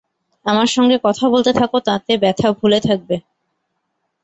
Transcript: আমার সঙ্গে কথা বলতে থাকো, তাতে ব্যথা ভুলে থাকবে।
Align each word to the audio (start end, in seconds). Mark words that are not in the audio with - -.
আমার 0.45 0.67
সঙ্গে 0.67 0.97
কথা 1.03 1.25
বলতে 1.29 1.51
থাকো, 1.53 1.77
তাতে 1.79 2.11
ব্যথা 2.17 2.47
ভুলে 2.51 2.79
থাকবে। 2.87 3.15